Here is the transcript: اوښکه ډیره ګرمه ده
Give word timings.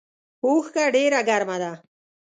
اوښکه 0.45 0.83
ډیره 0.95 1.19
ګرمه 1.29 1.57
ده 1.61 1.71